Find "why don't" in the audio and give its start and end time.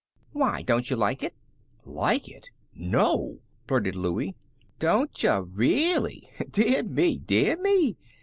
0.31-0.89